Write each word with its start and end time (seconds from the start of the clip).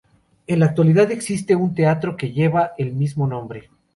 En 0.47 0.57
la 0.61 0.65
actualidad 0.65 1.11
existe 1.11 1.55
un 1.55 1.75
teatro 1.75 2.17
que 2.17 2.31
lleva 2.31 2.71
el 2.79 2.93
mismo 2.95 3.27
nombre. 3.27 3.69